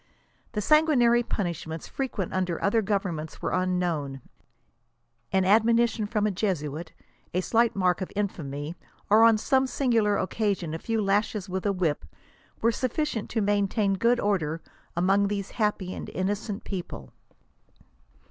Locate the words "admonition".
5.45-6.07